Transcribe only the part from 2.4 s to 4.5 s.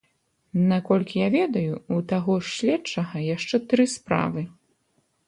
ж следчага яшчэ тры справы.